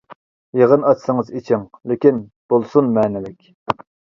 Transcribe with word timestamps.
يىغىن 0.61 0.87
ئاچسىڭىز 0.91 1.29
ئېچىڭ، 1.39 1.67
لېكىن 1.93 2.19
بولسۇن 2.55 2.91
مەنىلىك. 2.99 3.81